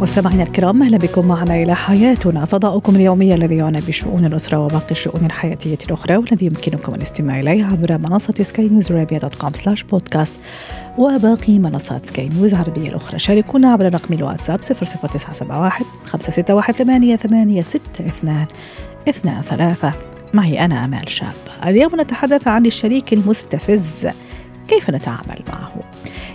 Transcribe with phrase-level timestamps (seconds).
[0.00, 2.44] مستمعينا الكرام أهلا بكم معنا إلى حياتنا.
[2.44, 7.98] فضاؤكم اليومي الذي يعنى بشؤون الأسرة وباقي الشؤون الحياتية الأخرى والذي يمكنكم الاستماع إليه عبر
[7.98, 10.40] منصة سكاي نيوز عربيه dot com slash podcast
[10.98, 13.18] وباقي منصات سكاي نيوز العربيه الأخرى.
[13.18, 18.46] شاركونا عبر رقم الواتساب 00971 561 8862
[19.08, 19.92] اثنان ثلاثة.
[20.34, 21.32] معي أنا أمال شاب.
[21.66, 24.08] اليوم نتحدث عن الشريك المستفز.
[24.68, 25.72] كيف نتعامل معه؟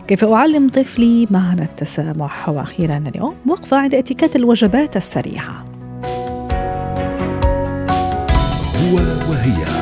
[0.07, 5.65] كيف أعلم طفلي معنى التسامح؟ وأخيرا اليوم وقفة عند إتيكات الوجبات السريعة.
[8.75, 8.95] هو
[9.29, 9.81] وهي.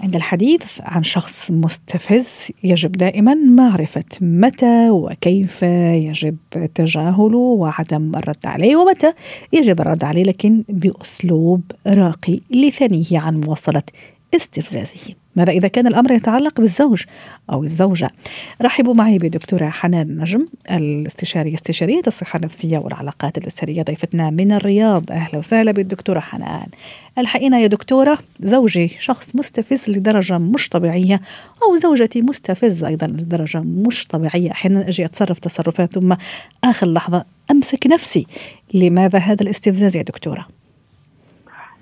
[0.00, 6.36] عند الحديث عن شخص مستفز يجب دائما معرفة متى وكيف يجب
[6.74, 9.12] تجاهله وعدم الرد عليه ومتى
[9.52, 13.82] يجب الرد عليه لكن بأسلوب راقي لثنيه عن مواصلة
[14.36, 15.19] استفزازه.
[15.36, 17.04] ماذا إذا كان الأمر يتعلق بالزوج
[17.52, 18.10] أو الزوجة؟
[18.62, 25.12] رحبوا معي بدكتورة حنان نجم الاستشارية استشارية الصحة النفسية والعلاقات الأسرية ضيفتنا من الرياض.
[25.12, 26.66] أهلا وسهلا بالدكتورة حنان.
[27.18, 31.20] الحقيقة يا دكتورة زوجي شخص مستفز لدرجة مش طبيعية
[31.62, 34.50] أو زوجتي مستفزة أيضا لدرجة مش طبيعية.
[34.50, 36.14] أحيانا أجي أتصرف تصرفات ثم
[36.64, 38.26] آخر لحظة أمسك نفسي.
[38.74, 40.59] لماذا هذا الاستفزاز يا دكتورة؟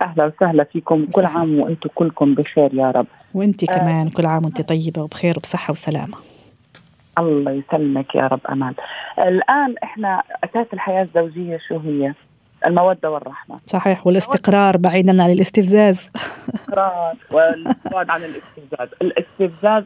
[0.02, 3.06] أهلا وسهلا فيكم كل عام وأنتم كلكم بخير يا رب.
[3.34, 6.16] وأنت كمان كل عام وأنت طيبة وبخير وبصحة وسلامة.
[7.18, 8.74] الله يسلمك يا رب أمان.
[9.18, 12.14] الآن إحنا أساس الحياة الزوجية شو هي؟
[12.66, 13.58] المودة والرحمة.
[13.66, 16.10] صحيح والاستقرار بعيدا عن الاستفزاز.
[16.48, 18.88] الاستقرار والبعد عن الاستفزاز.
[19.02, 19.84] الاستفزاز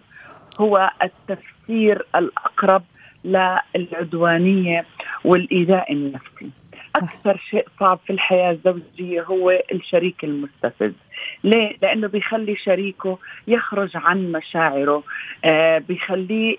[0.61, 2.83] هو التفسير الأقرب
[3.25, 4.85] للعدوانية
[5.25, 6.51] والإيذاء النفسي.
[6.97, 10.93] أكثر شيء صعب في الحياة الزوجية هو الشريك المستفز.
[11.45, 15.03] ليه؟ لأنه بيخلي شريكه يخرج عن مشاعره
[15.45, 16.57] آه بيخليه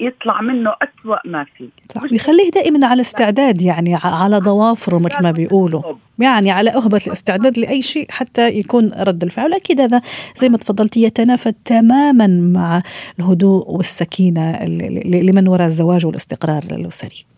[0.00, 1.68] يطلع منه أسوأ ما فيه.
[1.88, 2.02] صح.
[2.02, 5.82] بيخليه دائما على استعداد يعني على ضوافره مثل ما بيقولوا.
[6.18, 9.52] يعني على أهبة الاستعداد لأي شيء حتى يكون رد الفعل.
[9.52, 10.00] أكيد هذا
[10.36, 12.82] زي ما تفضلتي يتنافى تماما مع
[13.18, 14.64] الهدوء والسكينة
[15.04, 17.33] لمن وراء الزواج والاستقرار الأسري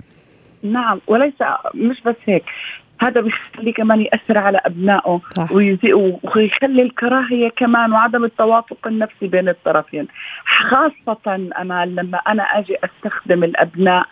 [0.62, 1.34] نعم وليس
[1.74, 2.44] مش بس هيك.
[3.00, 5.20] هذا بيخليه كمان يأثر على أبنائه
[6.36, 10.08] ويخلي الكراهية كمان وعدم التوافق النفسي بين الطرفين.
[10.46, 14.06] خاصة امال لما أنا أجي أستخدم الأبناء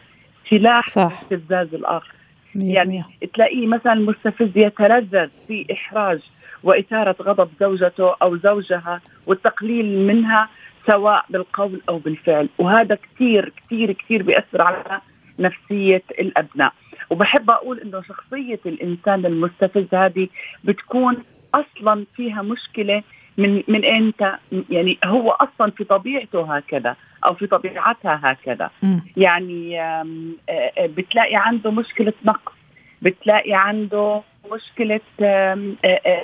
[0.51, 1.21] سلاح صح.
[1.23, 2.13] استفزاز الآخر.
[2.55, 6.21] يعني تلاقيه مثلا مستفز يتلذذ في إحراج
[6.63, 10.49] وإثارة غضب زوجته أو زوجها والتقليل منها
[10.87, 12.49] سواء بالقول أو بالفعل.
[12.59, 15.01] وهذا كثير كثير كثير بيأثر على
[15.39, 16.73] نفسية الأبناء.
[17.11, 20.29] وبحب أقول إنه شخصية الإنسان المستفز هذه
[20.65, 21.17] بتكون
[21.55, 23.03] أصلا فيها مشكلة
[23.39, 24.39] من من إنت
[24.71, 28.71] يعني هو أصلا في طبيعته هكذا أو في طبيعتها هكذا.
[28.83, 28.99] م.
[29.17, 29.83] يعني
[30.81, 32.53] بتلاقي عنده مشكلة نقص.
[33.03, 35.01] بتلاقي عنده مشكلة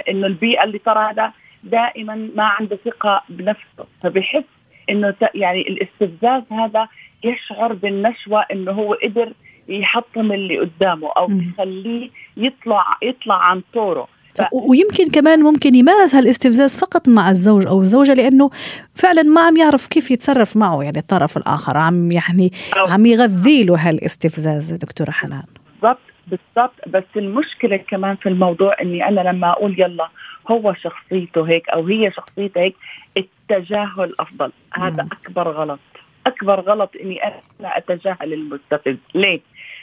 [0.09, 1.33] إنه البيئة اللي ترى هذا
[1.65, 3.87] دائما ما عنده ثقة بنفسه.
[4.03, 4.45] فبحس
[4.91, 6.89] إنه يعني الاستفزاز هذا
[7.25, 9.33] يشعر بالنشوة إنه هو قدر
[9.69, 14.09] يحطم اللي قدامه أو يخليه يطلع يطلع عن طوره.
[14.53, 18.51] ويمكن كمان ممكن يمارس هالاستفزاز فقط مع الزوج أو الزوجة لأنه
[18.95, 23.89] فعلا ما عم يعرف كيف يتصرف معه يعني الطرف الآخر عم يعني عم يغذي له
[23.89, 25.43] هالاستفزاز دكتورة حنان.
[25.83, 26.75] بالضبط بالضبط.
[26.87, 30.09] بس المشكلة كمان في الموضوع إني أنا لما أقول يلا
[30.51, 32.77] هو شخصيته هيك أو هي شخصيته هيك
[33.17, 34.53] التجاهل أفضل.
[34.75, 35.81] هذا أكبر غلط.
[36.27, 38.97] أكبر غلط إني أنا أتجاهل المستفز.
[39.15, 39.41] ليه؟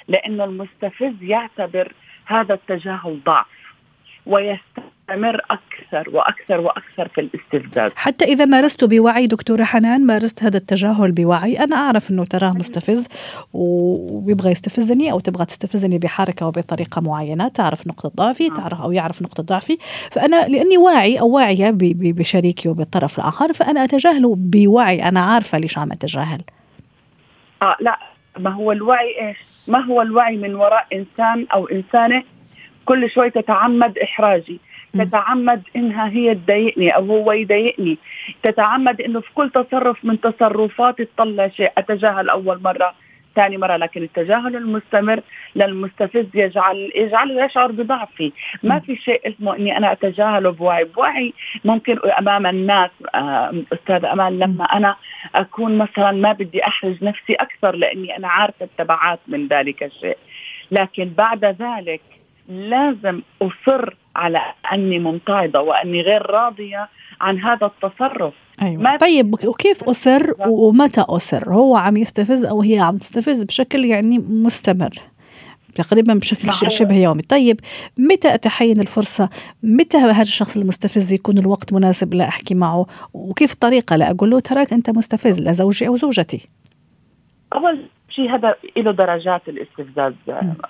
[0.08, 1.92] لأنه المستفز يعتبر
[2.26, 3.48] هذا التجاهل ضعف
[5.10, 7.92] ويستمر أكثر وأكثر وأكثر في الاستفزاز.
[7.96, 11.60] حتى إذا مارسته بوعي دكتورة حنان مارست هذا التجاهل بوعي.
[11.60, 13.08] أنا أعرف إنه تراه مستفز
[13.54, 17.48] وبيبغى يستفزني أو تبغى تستفزني بحركة أو بطريقه معينة.
[17.48, 19.78] تعرف نقطة ضعفي تعرف أو يعرف نقطة ضعفي.
[20.12, 21.72] فأنا لأني واعي أو واعية
[22.02, 25.04] بشريكي وبالطرف الآخر فأنا اتجاهله بوعي.
[25.04, 26.42] أنا عارفة ليش عم أتجاهل.
[27.62, 28.00] آه لا.
[28.40, 29.38] ما هو الوعي إيش؟
[29.68, 32.24] ما هو الوعي من وراء إنسان أو إنسانة
[32.86, 34.60] كل شوي تتعمد إحراجي.
[35.06, 37.98] تتعمد إنها هي تضايقني أو هو يضايقني.
[38.44, 41.72] تتعمد إنه في كل تصرف من تصرفاتي تطلع شيء.
[41.78, 42.94] أتجاهل أول مرة
[43.36, 43.78] ثاني مرة.
[43.78, 45.22] لكن التجاهل المستمر
[45.56, 48.32] للمستفز يجعل يجعله يشعر بضعفي.
[48.64, 51.34] ما في شيء اسمه إني أنا أتجاهله بوعي بوعي
[51.66, 52.92] ممكن أمام الناس
[53.74, 54.96] استاذه أمان لما أنا
[55.36, 60.18] أكون مثلا ما بدي أحرج نفسي أكثر لأني أنا عارفة التبعات من ذلك الشيء.
[60.72, 62.02] لكن بعد ذلك
[62.48, 64.42] لازم أصر على
[64.74, 66.90] أني ممتعضه وأني غير راضية
[67.22, 68.34] عن هذا التصرف.
[68.62, 68.98] أيوة.
[68.98, 74.90] طيب وكيف أسر ومتى أسر هو عم يستفز أو هي عم تستفز بشكل يعني مستمر
[75.76, 77.22] تقريبا بشكل شبه يومي.
[77.22, 77.60] طيب
[77.98, 79.30] متى أتحين الفرصة؟
[79.64, 84.90] متى هذا الشخص المستفز يكون الوقت مناسب لأحكي معه؟ وكيف الطريقة لأقول له تراك أنت
[84.90, 86.50] مستفز لزوجي أو زوجتي؟
[87.54, 90.14] أول شيء هذا له درجات الاستفزاز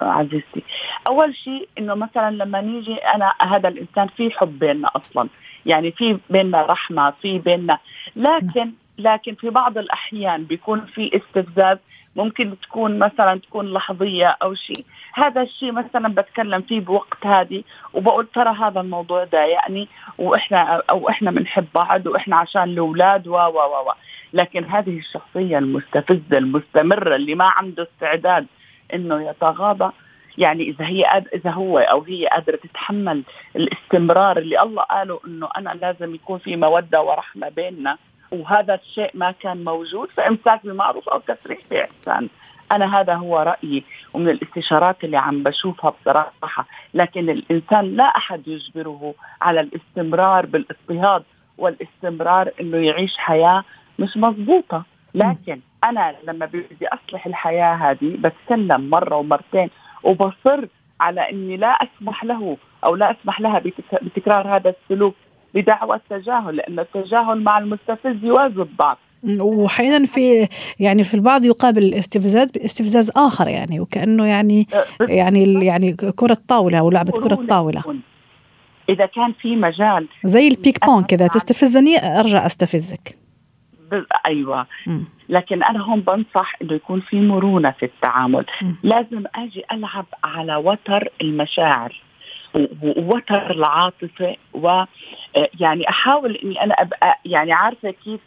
[0.01, 0.63] عزيزتي.
[1.07, 5.29] أول شيء إنه مثلا لما نيجي أنا هذا الإنسان في حب بيننا أصلا
[5.65, 7.77] يعني في بيننا رحمة في بيننا
[8.15, 11.77] لكن لكن في بعض الأحيان بيكون في استفزاز
[12.17, 14.85] ممكن تكون مثلا تكون لحظية أو شيء.
[15.13, 19.87] هذا الشيء مثلا بتكلم فيه بوقت هادي وبقول ترى هذا الموضوع ضايقني
[20.17, 23.91] وإحنا أو إحنا بنحب بعض وإحنا عشان الأولاد و و و
[24.33, 28.47] لكن هذه الشخصية المستفزة المستمرة اللي ما عنده استعداد
[28.93, 29.91] إنه يتغاضى
[30.37, 33.23] يعني إذا هي إذا هو أو هي قادرة تتحمل
[33.55, 37.97] الاستمرار اللي الله قاله إنه أنا لازم يكون في مودة ورحمة بيننا
[38.31, 42.29] وهذا الشيء ما كان موجود فإمساك بمعروف أو تسريح بإحسان.
[42.71, 43.83] أنا هذا هو رأيي
[44.13, 46.65] ومن الاستشارات اللي عم بشوفها بصراحة.
[46.93, 51.23] لكن الإنسان لا أحد يجبره على الاستمرار بالاضطهاد
[51.57, 53.63] والاستمرار إنه يعيش حياة
[53.99, 54.83] مش مضبوطة.
[55.15, 59.69] لكن أنا لما بدي أصلح الحياة هذه بتكلم مرة ومرتين
[60.03, 60.65] وبصر
[60.99, 63.61] على إني لا أسمح له أو لا أسمح لها
[64.01, 65.15] بتكرار هذا السلوك.
[65.53, 68.97] بدعوى التجاهل لأن التجاهل مع المستفز يوازي بعض
[69.39, 70.47] وأحيانا في
[70.79, 76.79] يعني في البعض يقابل الاستفزاز باستفزاز آخر يعني وكأنه يعني أه، يعني يعني كرة طاولة
[76.79, 77.83] أو لعبة كرة طاولة.
[78.89, 83.17] إذا كان في مجال زي ال ping pong كذا تستفزني أرجع أستفزك.
[84.25, 84.67] أيوه.
[84.87, 84.99] م.
[85.29, 88.45] لكن أنا هون بنصح إنه يكون في مرونة في التعامل.
[88.61, 88.71] م.
[88.83, 92.01] لازم أجي ألعب على وتر المشاعر.
[92.83, 98.19] ووتر العاطفة ويعني أحاول إني أنا ابقى يعني عارفة كيف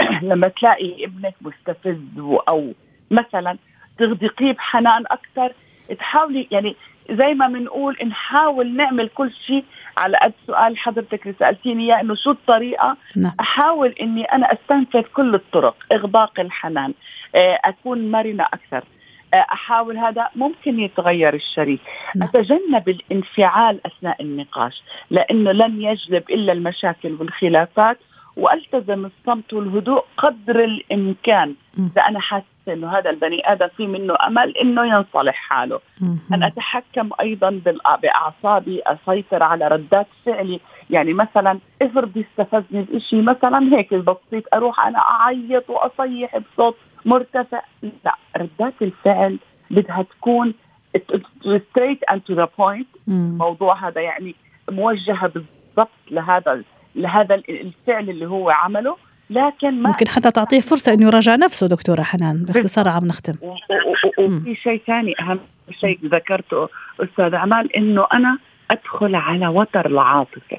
[0.22, 2.00] لما تلاقي ابنك مستفز
[2.48, 2.72] أو
[3.10, 3.58] مثلا
[3.98, 5.52] تغدقيه بحنان أكثر
[5.98, 6.76] تحاولي يعني
[7.10, 9.64] زي ما بنقول نحاول نعمل كل شيء
[9.96, 13.32] على قد سؤال حضرتك اللي سألتيني إياه إنه شو الطريقة نعم.
[13.40, 16.94] أحاول إني أنا أستنفذ كل الطرق إغباق الحنان
[17.34, 18.95] آه، أكون مرنة أكثر آه،
[19.34, 21.80] أحاول هذا ممكن يتغير الشريك.
[22.16, 22.28] نعم.
[22.28, 27.98] أتجنب الانفعال أثناء النقاش لأنه لن يجلب إلا المشاكل والخلافات
[28.36, 31.54] وألتزم الصمت والهدوء قدر الإمكان.
[31.78, 35.80] إذا أنا حاسة إنه هذا البني آدم في منه أمل إنه ينصلح حاله.
[36.32, 37.60] أن أتحكم أيضا
[38.02, 40.60] بأعصابي أسيطر على ردات فعلي.
[40.90, 46.76] يعني مثلا افرض استفزني بشيء مثلا هيك بسيط أروح أنا أعيط وأصيح بصوت.
[47.06, 47.62] مرتفع.
[47.82, 49.38] لا ردات الفعل
[49.70, 50.54] بدها تكون
[51.40, 54.34] straight and to the point الموضوع هذا يعني
[54.70, 56.62] موجهه بالضبط لهذا
[56.94, 58.96] لهذا الفعل اللي هو عمله
[59.30, 63.34] لكن ما ممكن حتى تعطيه فرصة إنه يراجع نفسه دكتورة حنان باختصار عم نختم.
[64.18, 66.68] وفي شيء ثاني أهم شيء ذكرته
[67.00, 68.38] أستاذ عمال إنه أنا
[68.70, 70.58] أدخل على وتر العاطفة.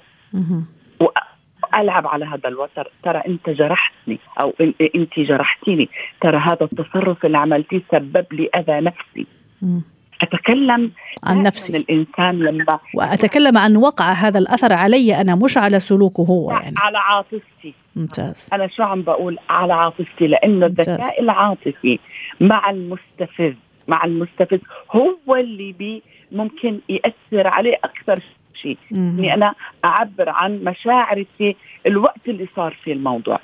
[1.73, 2.91] والعب على هذا الوتر.
[3.03, 4.53] ترى انت جرحتني أو
[4.95, 5.89] انت جرحتيني
[6.21, 9.27] ترى هذا التصرف اللي عملتيه سبب لي أذى نفسي.
[10.21, 10.91] أتكلم
[11.24, 11.77] عن نفسي.
[11.77, 16.75] الانسان لما وأتكلم عن وقع هذا الأثر علي أنا مش على سلوكه هو يعني.
[16.77, 17.74] على عاطفتي.
[17.95, 18.50] ممتاز.
[18.53, 22.00] أنا شو عم بقول؟ على عاطفتي لأنه الذكاء العاطفي
[22.41, 23.53] مع المستفز
[23.88, 24.59] مع المستفز
[24.91, 28.21] هو اللي بي ممكن يأثر عليه أكثر
[28.61, 28.77] شيء.
[28.91, 29.53] إني أنا
[29.85, 33.39] أعبر عن مشاعري في الوقت اللي صار فيه الموضوع.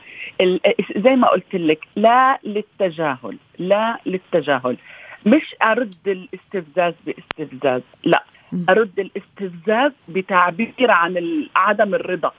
[0.97, 4.77] زي ما قلت لك لا للتجاهل لا للتجاهل.
[5.25, 8.23] مش أرد الاستفزاز باستفزاز لا.
[8.69, 12.31] أرد الاستفزاز بتعبير عن عدم الرضا.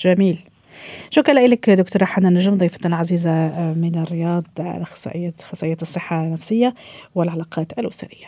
[0.00, 0.38] جميل.
[1.10, 6.74] شكرا لك دكتورة حنان نجم ضيفتنا العزيزة آه، من الرياض أخصائية أخصائية الصحة النفسية
[7.14, 8.26] والعلاقات الأسرية.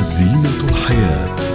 [0.00, 1.45] زينة الحياة.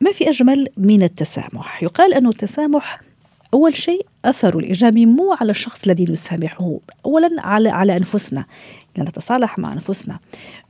[0.00, 1.82] ما في أجمل من التسامح.
[1.82, 3.00] يقال أن التسامح
[3.54, 8.44] أول شيء أثره الإيجابي مو على الشخص الذي نسامحه أولا على على أنفسنا.
[8.98, 10.18] لنتصالح مع أنفسنا.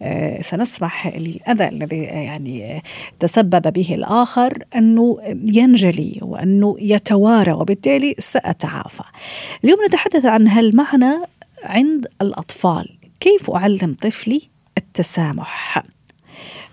[0.02, 2.82] آه سنسمح للأذى الذي يعني
[3.20, 9.04] تسبب به الآخر أنه ينجلي وأنه يتوارى وبالتالي سأتعافى.
[9.64, 11.25] اليوم نتحدث عن هالمعنى
[11.64, 14.42] عند الأطفال كيف أعلم طفلي
[14.78, 15.82] التسامح؟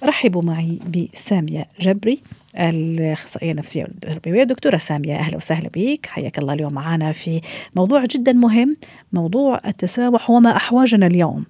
[0.03, 2.21] رحبوا معي بسامية جبري
[2.59, 4.43] الأخصائية النفسية والتربوية.
[4.43, 6.05] دكتورة سامية أهلا وسهلا بك.
[6.05, 7.41] حياك الله اليوم معنا في
[7.75, 8.77] موضوع جدا مهم
[9.13, 11.45] موضوع التسامح وما احوجنا اليوم.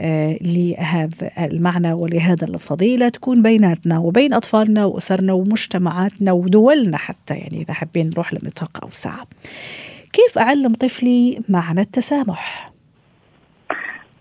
[0.00, 7.74] آه لهذا المعنى ولهذا الفضيلة تكون بيناتنا وبين أطفالنا وأسرنا ومجتمعاتنا ودولنا حتى يعني إذا
[7.74, 9.14] حابين نروح لنطاق أوسع.
[10.12, 12.72] كيف أعلم طفلي معنى التسامح؟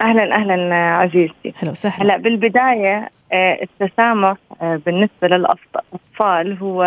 [0.01, 1.53] أهلا أهلا عزيزتي.
[1.61, 2.03] أهلا وسهلا.
[2.03, 6.83] هلا بالبداية التسامح آه، بالنسبة للأطفال هو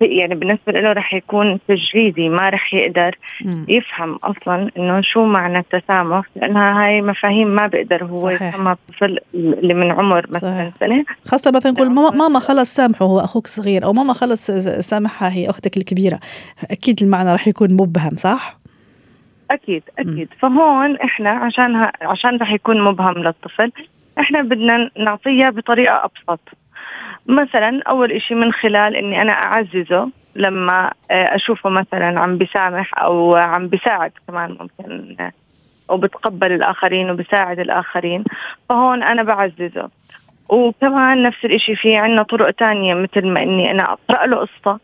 [0.00, 3.18] يعني بالنسبة له رح يكون تجريدي ما رح يقدر
[3.68, 9.74] يفهم أصلا إنه شو معنى التسامح لأنها هاي مفاهيم ما بيقدر هو يفهمها الطفل اللي
[9.74, 10.72] من عمر مثلا.
[10.80, 14.50] سنه خاصة مثلا نقول ماما خلص سامحه هو أخوك صغير أو ماما خلص
[14.90, 16.20] سامحها هي أختك الكبيرة
[16.70, 18.60] أكيد المعنى رح يكون مبهم صح؟
[19.50, 20.28] أكيد أكيد.
[20.32, 20.38] م.
[20.40, 23.72] فهون إحنا عشان عشان رح يكون مبهم للطفل
[24.20, 26.40] إحنا بدنا نعطيها بطريقة أبسط.
[27.26, 33.34] مثلا أول إشي من خلال إني أنا أعززه لما آه، أشوفه مثلا عم بسامح أو
[33.34, 35.16] عم بساعد كمان ممكن
[35.88, 38.24] وبتقبل الآخرين وبساعد الآخرين
[38.68, 39.88] فهون أنا بعززه.
[40.48, 44.78] وكمان نفس الإشي في عنا طرق تانية مثل ما إني أنا أقرأ له قصة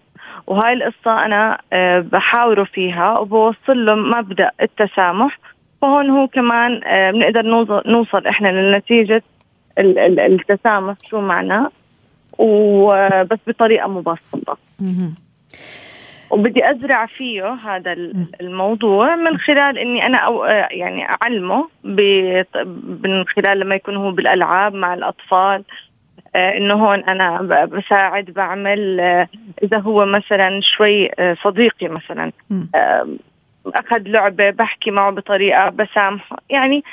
[0.46, 5.38] وهاي القصة أنا آه، بحاوره فيها وبوصل له مبدأ التسامح
[5.82, 7.42] فهون هو كمان آه، بنقدر
[7.86, 9.22] نوصل إحنا لنتيجة
[9.78, 11.70] التسامح شو معناه
[12.38, 14.58] وبس بطريقة مبسطة.
[16.30, 17.92] وبدي أزرع فيه هذا
[18.40, 21.68] الموضوع من خلال إني أنا أو آه، يعني أعلمه
[23.04, 25.64] من خلال لما يكون هو بالألعاب مع الأطفال.
[26.36, 29.00] آه، إنه هون أنا بساعد بعمل
[29.62, 31.10] إذا هو مثلا شوي
[31.42, 32.32] صديقي مثلا.
[33.74, 36.36] أخذ لعبة بحكي معه بطريقة بسامحه.
[36.50, 36.84] يعني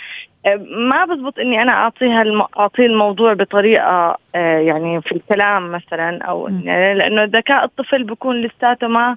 [0.90, 2.42] ما بزبط إني أنا اعطيها الم...
[2.60, 9.16] اعطيه الموضوع بطريقة يعني في الكلام مثلا أو يعني لأنه ذكاء الطفل بيكون لساته ما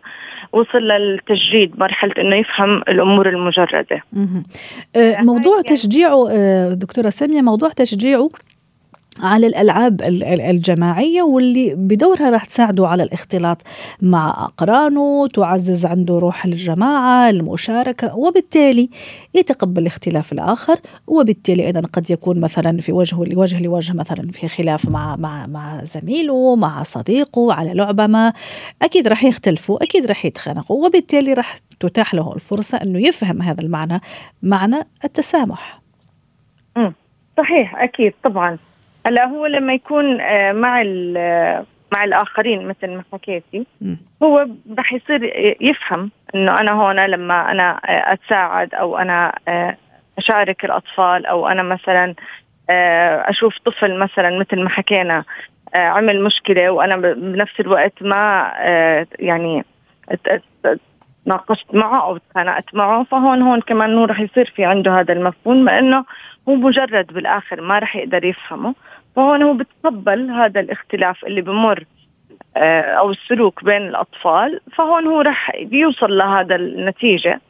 [0.52, 4.02] وصل للتجريد مرحلة إنه يفهم الأمور المجردة.
[5.20, 6.28] موضوع يعني تشجيعه
[6.74, 8.28] دكتورة سامية موضوع تشجيعه
[9.22, 10.02] على الألعاب
[10.50, 13.62] الجماعية واللي بدورها راح تساعده على الاختلاط
[14.02, 18.90] مع أقرانه تعزز عنده روح الجماعة المشاركة وبالتالي
[19.34, 24.88] يتقبل اختلاف الآخر وبالتالي أيضا قد يكون مثلا في وجهه لوجه لوجه مثلا في خلاف
[24.90, 28.32] مع مع مع زميله مع صديقه على لعبة ما.
[28.82, 34.00] أكيد راح يختلفوا أكيد راح يتخانقوا وبالتالي راح تتاح له الفرصة إنه يفهم هذا المعنى
[34.42, 35.80] معنى التسامح.
[37.36, 38.58] صحيح أكيد طبعا.
[39.06, 40.82] هلا هو لما يكون آه، مع
[41.92, 43.66] مع الآخرين مثل ما حكيتي
[44.22, 44.48] هو
[44.78, 49.76] رح يصير يفهم إنه أنا هون لما أنا آه، أتساعد أو أنا آه،
[50.18, 52.14] أشارك الأطفال أو أنا مثلا
[53.28, 55.24] أشوف طفل مثلا مثل ما حكينا
[55.74, 58.52] عمل مشكلة وأنا بنفس الوقت ما
[59.18, 59.64] يعني
[61.26, 65.64] ناقشت معه أو تخانقت معه فهون هون كمان هو رح يصير في عنده هذا المفهوم
[65.64, 66.04] لأنه
[66.48, 68.74] هو مجرد بالآخر ما رح يقدر يفهمه.
[69.16, 71.84] فهون هو بتقبل هذا الاختلاف اللي بمر
[72.56, 77.40] آه، أو السلوك بين الأطفال فهون هو رح يوصل لهذا النتيجة.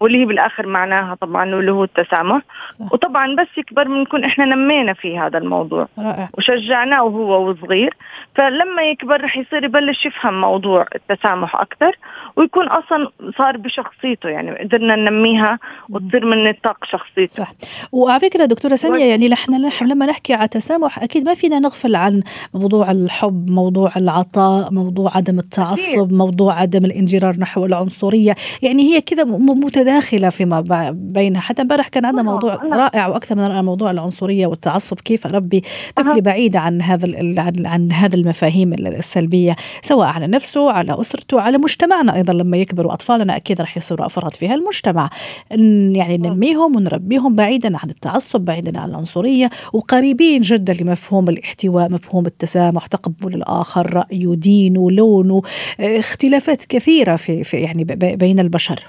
[0.00, 2.42] واللي هي بالآخر معناها طبعا واللي هو التسامح.
[2.78, 2.92] صح.
[2.92, 5.88] وطبعا بس يكبر بنكون إحنا نمينا في هذا الموضوع.
[5.98, 6.28] رائع.
[6.38, 7.94] وشجعناه وهو وصغير.
[8.34, 11.98] فلما يكبر رح يصير يبلش يفهم موضوع التسامح أكثر
[12.36, 15.58] ويكون أصلا صار بشخصيته يعني قدرنا ننميها
[15.90, 17.34] وتصير من نطاق شخصيته.
[17.34, 17.52] صح.
[17.92, 22.22] وعلى فكرة دكتورة ساميه يعني نحن لما نحكي على التسامح أكيد ما فينا نغفل عن
[22.54, 28.34] موضوع الحب موضوع العطاء موضوع عدم التعصب موضوع عدم الانجرار نحو العنصرية.
[28.62, 31.40] يعني هي كذا متداخله متداخله فيما بينها.
[31.40, 35.62] حتى امبارح كان عندنا موضوع رائع وأكثر من موضوع العنصرية والتعصب كيف أربي
[35.96, 41.58] طفلي بعيد عن هذا عن, عن هذا المفاهيم السلبية سواء على نفسه على أسرته على
[41.58, 42.32] مجتمعنا أيضا.
[42.32, 45.10] لما يكبروا أطفالنا أكيد رح يصيروا أفراد في هالمجتمع.
[45.50, 52.86] يعني ننميهم ونربيهم بعيدا عن التعصب بعيدا عن العنصرية وقريبين جدا لمفهوم الاحتواء مفهوم التسامح
[52.86, 55.42] تقبل الآخر رأيه دينه لونه.
[55.80, 57.84] اختلافات كثيرة في, في يعني
[58.16, 58.84] بين البشر.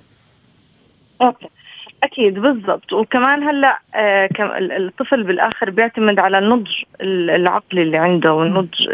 [1.21, 1.49] أوكي.
[2.03, 2.93] أكيد بالضبط.
[2.93, 4.29] وكمان هلأ آه
[4.77, 8.87] الطفل بالآخر بيعتمد على النضج العقلي اللي عنده والنضج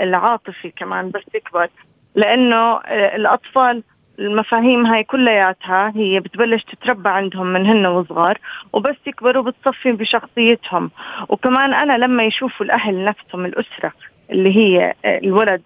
[0.00, 1.68] العاطفي كمان بس يكبر.
[2.14, 3.82] لأنه الأطفال
[4.18, 8.38] المفاهيم هاي كلياتها هي بتبلش تتربى عندهم من هن وصغار
[8.72, 10.90] وبس يكبروا بتصفي بشخصيتهم.
[11.28, 13.92] وكمان أنا لما يشوفوا الأهل نفسهم الأسرة
[14.30, 15.62] اللي هي الولد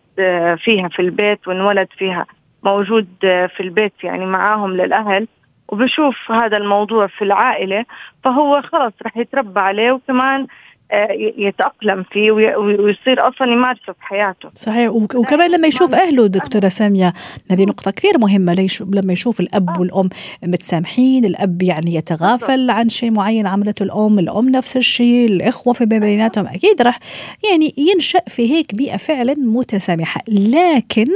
[0.58, 2.26] فيها في البيت وانولد فيها
[2.62, 5.28] موجود في البيت يعني معاهم للأهل
[5.68, 7.84] وبشوف هذا الموضوع في العائلة
[8.24, 10.46] فهو خلص رح يتربى عليه وكمان
[10.92, 14.48] آه، يتأقلم فيه ويصير أصلا يمارسه في حياته.
[14.54, 17.12] صحيح وكمان لما يشوف أهله دكتورة سامية
[17.50, 19.80] هذه نقطة كثير مهمة لما يشوف الأب آه.
[19.80, 20.08] والأم
[20.42, 26.46] متسامحين الأب يعني يتغافل عن شيء معين عملته الأم الأم نفس الشيء الإخوة في بيناتهم
[26.46, 26.98] أكيد رح
[27.50, 31.08] يعني ينشأ في هيك بيئة فعلا متسامحة لكن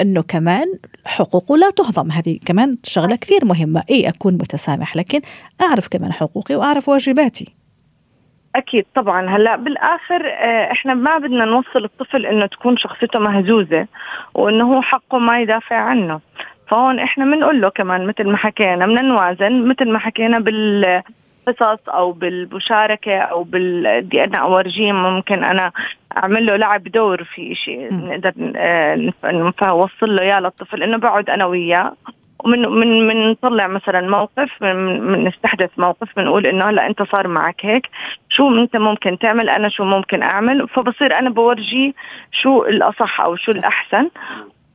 [0.00, 0.66] إنه كمان
[1.06, 2.10] حقوقه لا تهضم.
[2.10, 3.82] هذه كمان شغلة كثير مهمة.
[3.90, 5.20] اي أكون متسامح لكن
[5.62, 7.54] أعرف كمان حقوقي وأعرف واجباتي.
[8.56, 9.36] أكيد طبعا.
[9.36, 13.86] هلأ بالآخر آه، إحنا ما بدنا نوصل الطفل إنه تكون شخصيته مهزوزة
[14.34, 16.20] وإنه هو حقه ما يدافع عنه.
[16.68, 21.02] فهون إحنا بنقول له كمان مثل ما حكينا بدنا نوازن مثل ما حكينا بال
[21.52, 25.72] قصص أو بالمشاركة أو بدي أنا اورجيه ممكن أنا
[26.16, 31.46] أعمل له لعب دور في شيء نقدر آه، نوصل له إياه للطفل إنه بقعد أنا
[31.46, 31.92] وياه.
[32.44, 37.28] ومن من من نطلع مثلا موقف من, من نستحدث موقف بنقول إنه هلأ أنت صار
[37.28, 37.86] معك هيك.
[38.28, 41.92] شو أنت ممكن تعمل؟ أنا شو ممكن أعمل؟ فبصير أنا بورجيه
[42.32, 44.08] شو الأصح أو شو الأحسن.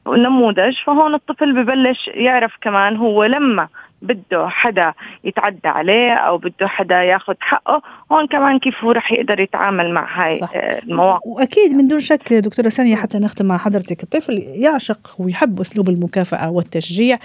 [0.07, 3.67] نموذج فهون الطفل ببلش يعرف كمان هو لما
[4.03, 4.93] بده حدا
[5.23, 7.81] يتعدى عليه أو بده حدا ياخذ حقه
[8.11, 10.51] هون كمان كيف هو رح يقدر يتعامل مع هاي صح.
[10.55, 11.21] آه، المواقف.
[11.25, 16.51] وأكيد من دون شك دكتورة سامية حتى نختم مع حضرتك الطفل يعشق ويحب أسلوب المكافأة
[16.51, 17.17] والتشجيع.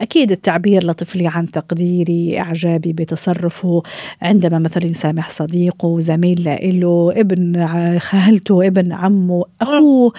[0.00, 3.82] أكيد التعبير لطفلي عن تقديري إعجابي بتصرفه.
[4.22, 10.12] عندما مثلا يسامح صديقه زميل له ابن خالته ابن عمه أخوه.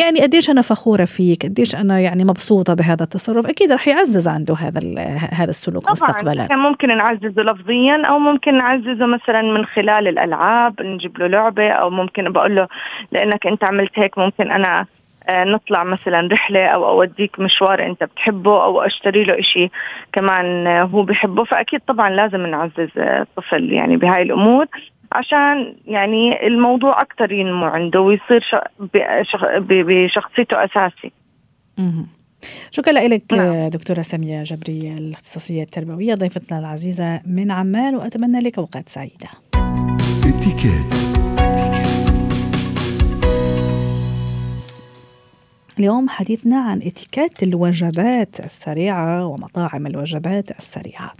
[0.00, 3.46] يعني قديش أنا فخورة فيك قديش أنا يعني مبسوطة بهذا التصرف.
[3.46, 4.80] أكيد رح يعزز عنده هذا
[5.42, 11.18] هذا السلوك طبعاً مستقبلا؟ ممكن نعززه لفظيا أو ممكن نعززه مثلا من خلال الألعاب نجيب
[11.18, 12.68] له لعبة أو ممكن بقول له
[13.12, 14.86] لأنك أنت عملت هيك ممكن أنا
[15.28, 19.70] آه، نطلع مثلا رحلة أو أوديك مشوار أنت بتحبه أو أشتري له إشي
[20.12, 24.66] كمان هو بحبه فأكيد طبعا لازم نعزز الطفل يعني بهاي الأمور
[25.12, 28.44] عشان يعني الموضوع أكثر ينمو عنده ويصير
[29.58, 31.12] بشخصيته أساسي.
[32.70, 33.68] شكرا لك نعم.
[33.68, 39.28] دكتورة سامية جبري الاختصاصية التربوية ضيفتنا العزيزة من عمان وأتمنى لك أوقات سعيدة.
[45.78, 51.14] اليوم حديثنا عن اتيكيت الوجبات السريعة ومطاعم الوجبات السريعة.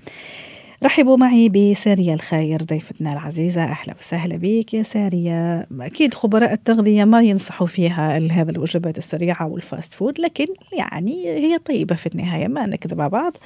[0.85, 3.65] رحبوا معي بسارية الخير ضيفتنا العزيزة.
[3.65, 5.67] أهلا وسهلا بك يا سارية.
[5.81, 11.59] أكيد خبراء التغذية ما ينصحوا فيها هذا الوجبات السريعة وال fast food لكن يعني هي
[11.59, 13.37] طيبة في النهاية ما نكذب على بعض.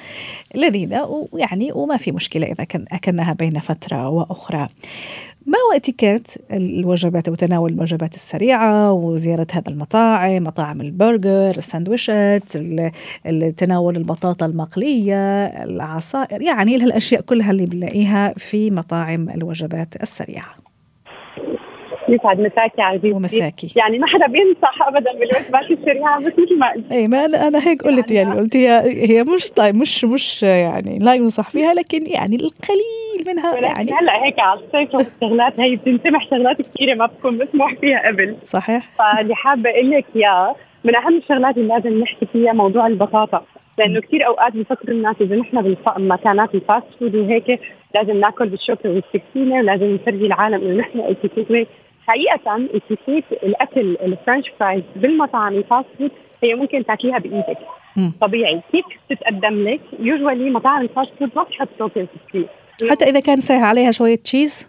[0.54, 4.68] لذيذة ويعني وما في مشكلة إذا كان أكلناها بين فترة وأخرى.
[5.46, 12.56] ما هو اتيكيت الوجبات وتناول الوجبات السريعة وزيارة هذا المطاعم مطاعم البرجر الساندويشات
[13.56, 20.65] تناول البطاطا المقلية العصائر يعني الأشياء كلها اللي بنلاقيها في مطاعم الوجبات السريعة.
[22.08, 23.72] يسعد مساكي عزيزتي ومساكي.
[23.76, 27.68] يعني ما حدا بينصح ابدا بالوجبات السريعه بس مثل ما قلت اي ما أنا أنا
[27.68, 31.74] هيك قلت يعني, يعني قلت هي هي مش طيب مش مش يعني لا ينصح فيها
[31.74, 37.06] لكن يعني القليل منها يعني هلأ هيك على الصيف والشغلات هي بتنسمح شغلات كثيرة ما
[37.06, 38.36] بتكون مسموح فيها قبل.
[38.44, 38.88] صحيح.
[38.98, 43.44] فاللي حابة أقول لك اياه من أهم الشغلات اللي لازم نحكي فيها موضوع البطاطا
[43.78, 47.60] لأنه كثير أوقات بفكر الناس إذا نحن بمكانات ال fast food وهيك
[47.94, 51.68] لازم ناكل بالشوكة والسكينة ولازم نفرجي العالم إنه نحن اتيكيت
[52.06, 56.10] حقيقة اتيكيت الأكل ال french fries بالمطاعم ال fast food
[56.42, 57.58] هي ممكن تاكليها بإيدك.
[58.20, 58.60] طبيعي.
[58.72, 62.06] كيف تتقدم لك؟ usually مطاعم ال fast food ما بتحط شوك
[62.90, 64.68] حتى إذا كان سايح عليها شوية cheese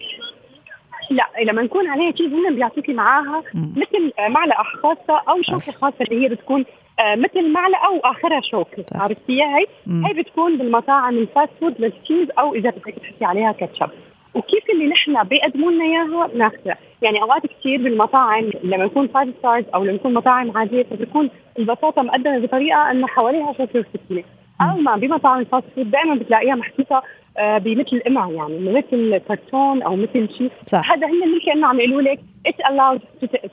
[1.10, 6.24] لا لما نكون عليها cheese هن بيعطوكي معاها مثل معلقة خاصة أو شوكة خاصة اللي
[6.26, 6.66] هي بتكون
[7.00, 8.86] آه مثل معلقة واخرها شوكة.
[8.96, 9.66] عرفتيها هي؟
[10.06, 13.90] هي بتكون بالمطاعم ال fast food لل cheese أو إذا بدك تحطي عليها كاتشب
[14.34, 19.66] وكيف اللي نحن بيقدموا لنا إياها بناخذها، يعني أوقات كثير بالمطاعم لما يكون five stars
[19.76, 24.24] أو لما يكون مطاعم عادية فبتكون البطاطا مقدمة بطريقة انه حواليها شوكه وسكينه،
[24.62, 27.04] أما بمطاعم ال fast food دائما بتلاقيها محطوطة
[27.38, 30.52] آه بمثل قمع يعني مثل كرتون أو مثل شيء
[30.86, 33.02] هذا هن اللي كانه عم يقولوا لك it's allowed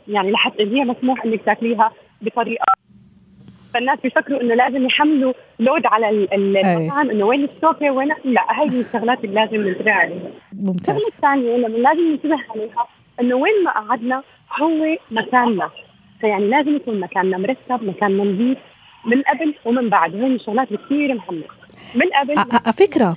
[0.09, 2.65] يعني لحتى هي مسموح إنك تاكليها بطريقة
[3.75, 9.25] فالناس بيفكروا إنه لازم يحملوا load على المطاعم إنه وين الشوكة وين لا هاي الشغلات
[9.25, 10.31] اللي لازم ننتبه عليها.
[10.53, 11.05] ممتاز.
[11.07, 12.87] الثانية اللي لازم ننتبه عليها
[13.21, 14.23] إنه وين ما قعدنا
[14.61, 15.71] هو مكاننا.
[16.21, 18.59] فيعني لازم يكون مكاننا مرتب مكاننا نظيف
[19.05, 20.15] من قبل ومن بعد.
[20.15, 21.45] هي الشغلات كثير مهمه
[21.95, 23.17] من قبل على فكرة.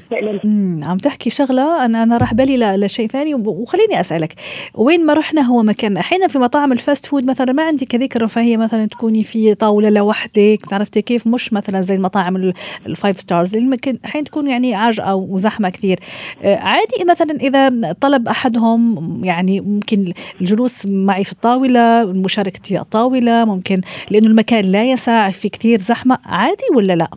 [0.85, 1.85] عم تحكي شغلة.
[1.85, 3.33] أنا أنا راح بالي لشيء ثاني.
[3.35, 4.33] وخليني أسألك
[4.73, 8.15] وين ما رحنا هو مكان؟ أحيانا في مطاعم ال fast food مثلا ما عندك هذيك
[8.15, 12.53] الرفاهية مثلا تكوني في طاولة لوحدك عرفتي كيف؟ مش مثلا زي المطاعم
[12.85, 15.99] ال five stars اللي أحيانا تكون يعني عاجقة وزحمة كثير.
[16.43, 23.81] عادي مثلا إذا طلب أحدهم يعني ممكن الجلوس معي في الطاولة مشاركتي في الطاولة ممكن
[24.11, 26.17] لأنه المكان لا يسع في كثير زحمة.
[26.25, 27.07] عادي ولا لا؟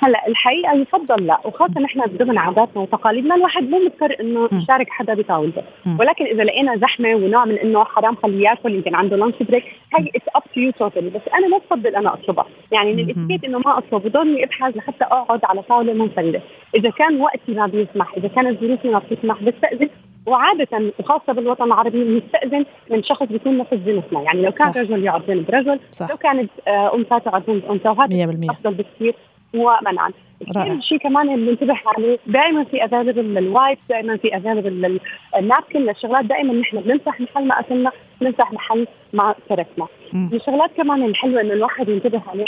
[0.00, 5.14] هلا الحقيقة يفضل لا وخاصة نحن ضمن عاداتنا وتقاليدنا الواحد مو مضطر إنه يشارك حدا
[5.14, 5.62] بطاولته.
[6.00, 9.64] ولكن إذا لقينا زحمة ونوع من إنه حرام خليه ياكل يمكن عنده lunch break
[9.98, 12.46] هي it's up to you totally بس أنا ما بفضل أنا أطلبها.
[12.72, 16.40] يعني من الاتيكيت إنه ما أطلب وضلني أبحث لحتى أقعد على طاولة منفردة.
[16.74, 19.88] إذا كان وقتي ما بيسمح إذا كانت ظروفي ما بتسمح بستأذن.
[20.26, 24.80] وعادة وخاصة بالوطن العربي بنستأذن من شخص بيكون نفس جنسنا، يعني لو كان صح.
[24.80, 26.10] رجل يقعد جنب رجل، صح.
[26.10, 29.14] لو كانت آه، أنثى تقعد جنب أنثى وهذا أفضل بكثير.
[29.54, 30.10] ومنعا.
[30.40, 35.00] كثير شيء كمان اللي بننتبه عليه دائما في available ال wipe دائما في available
[35.38, 39.86] ال napkin للشغلات دائما نحن بنمسح محل ما أكلنا بنمسح محل ما تركنا.
[40.12, 42.46] من الشغلات كمان الحلوة إنه الواحد ينتبه عليها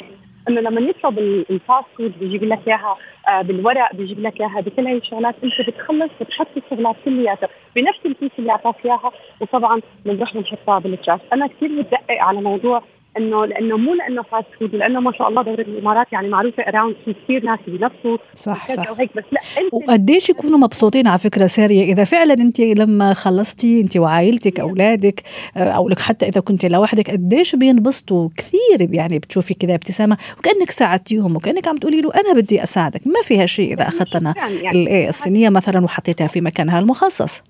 [0.49, 2.97] إنه لما يطلب ال fast food بيجيب لك إياها
[3.29, 8.31] آه، بالورق بيجيب لك إياها بكل هاي الشغلات أنت بتخلص بتحط الشغلات كلياتها بنفس الكيس
[8.39, 9.11] اللي أعطاك إياها
[9.41, 12.83] وطبعا بنروح بنحطها بال trash أنا كثير بتدقق على موضوع
[13.17, 16.97] إنه لأنه مو لأنه fast food لأنه ما شاء الله دوله الإمارات يعني معروفه around
[17.05, 18.91] في كثير ناس بنفسوا صح صح.
[18.91, 19.41] وهيك بس لا
[19.73, 25.23] وقديش يكونوا مبسوطين على فكرة سارية إذا فعلا أنت لما خلصتي أنت وعائلتك أولادك
[25.57, 30.71] آه، أو لك حتى إذا كنت لوحدك قديش بينبسطوا؟ كثير يعني بتشوفي كذا ابتسامة وكأنك
[30.71, 34.89] ساعدتيهم وكأنك عم تقولي له أنا بدي أساعدك ما فيها شيء إذا اخذت أنا يعني
[34.89, 37.43] إيه، الصينية مثلا وحطيتها في مكانها المخصص.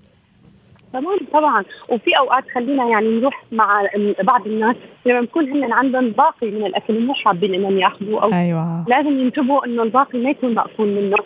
[0.92, 1.64] تمام طبعا.
[1.88, 3.82] وفي أوقات خلينا يعني نروح مع
[4.22, 4.76] بعض الناس
[5.06, 8.84] لما بكون هن عندهم باقي من الأكل مو حابين إنهم يأخذوه أو أيوة.
[8.88, 11.16] لازم ينتبهوا إنه الباقي ما يكون مأكول منه.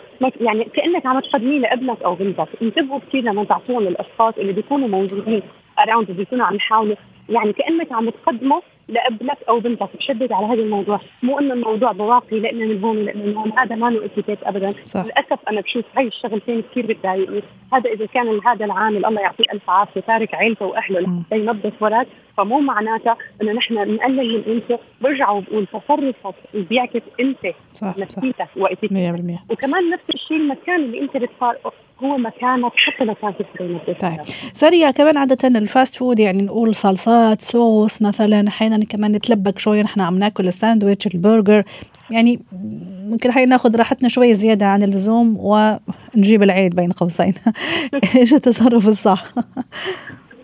[0.41, 2.47] يعني كأنك عم تقدميه لابنك أو بنتك.
[2.61, 5.41] انتبهوا كثير لما تعطوهم للاشخاص اللي بيكونوا موجودين
[5.79, 6.95] around بيكونوا عم يحاولوا.
[7.29, 9.89] يعني كأنك عم تقدمه لابنك أو بنتك.
[9.97, 10.99] بشدد على هذا الموضوع.
[11.23, 13.59] مو إنه الموضوع بواقي لأن من هون لأن من هون.
[13.59, 14.73] هذا ما له اتيكيت ابدا.
[14.83, 15.05] صح.
[15.05, 17.41] للأسف أنا بشوف هاي الشغلتين كثير بتضايقني.
[17.73, 22.07] هذا إذا كان هذا العامل الله يعطيه ألف عافية تارك عيلته وأهله لحتى ينظف وراك
[22.37, 24.79] فمو معناتها إنه نحن نقلل من قيمته.
[25.01, 31.71] برجع وبقول تصرفك بيعكس انت صح نفسيتك واتيكيتك وكمان نفس الشيء المكان اللي أنت بتفارقه
[32.03, 34.21] هو مكانك حتى لو كان في طيب.
[34.53, 39.83] سريع كمان عادة ال fast food يعني نقول صلصات صوص مثلا أحيانا كمان نتلبك شوية
[39.83, 41.63] نحن عم ناكل الساندويتش البرجر.
[42.11, 42.39] يعني
[43.05, 47.33] ممكن هاي ناخذ راحتنا شوي زيادة عن اللزوم ونجيب العيد بين قوسين.
[48.15, 49.23] إيش التصرف الصح؟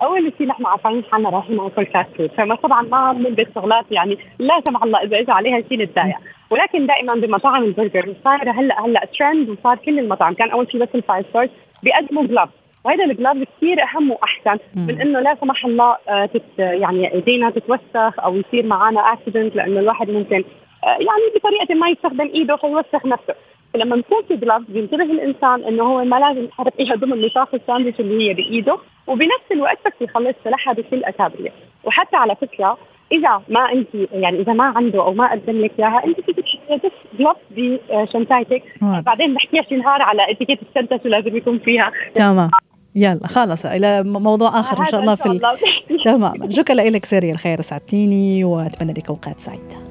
[0.01, 4.17] أول شيء نحن عارفين حالنا رايحين ناكل fast food فما طبعا ما بنلبس شغلات يعني
[4.39, 6.15] لا سمح الله إذا اجى عليها شيء نتضايق.
[6.49, 10.89] ولكن دائما بمطاعم البرجر صار هلأ هلأ ترند وصار كل المطاعم كان أول شيء بس
[10.95, 11.49] ال five stars
[11.83, 16.43] بيقدموا gloves وهذا ال gloves كثير أهم وأحسن من إنه لا سمح الله آه، تت
[16.57, 20.43] يعني إيدينا تتوسخ أو يصير معنا accident لأنه الواحد ممكن
[20.83, 23.35] آه، يعني بطريقة ما يستخدم إيده فيوسخ نفسه.
[23.73, 27.99] فلما نكون في gloves بينتبه الإنسان إنه هو ما لازم يحرك فيها ضمن نطاق الساندويتش
[27.99, 31.51] اللي هي بإيده وبنفس الوقت بس يخلص سلاحها بكل أكابرية.
[31.83, 32.77] وحتى على فكرة
[33.11, 36.77] إذا ما أنت يعني إذا ما عنده أو ما قدم لك إياها أنت فيك تحطيها
[36.77, 38.63] بس glove بشنطتك
[39.05, 41.91] بعدين بحكيها شي نهار على اتيكيت الشنطه شو لازم يكون فيها.
[42.13, 42.49] تمام.
[42.95, 45.39] يلا خلص إلى موضوع آخر إن شاء الله في
[46.05, 46.51] تمام.
[46.51, 49.81] شكرا لك سيري الخير سعدتيني وأتمنى لك أوقات سعيدة.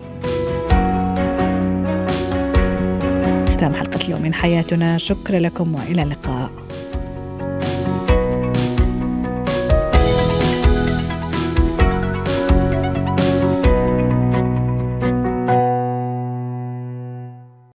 [3.54, 4.98] ختام حلقة اليوم من حياتنا.
[4.98, 6.50] شكرا لكم وإلى اللقاء.